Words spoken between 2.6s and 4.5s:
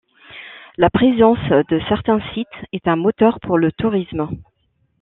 est un moteur pour le tourisme.